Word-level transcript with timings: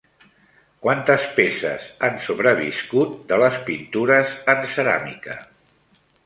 Quantes 0.85 1.27
peces 1.39 1.85
han 2.07 2.17
sobreviscut 2.29 3.13
de 3.33 3.39
les 3.45 3.61
pintures 3.69 4.35
en 4.55 4.65
ceràmica? 4.73 5.39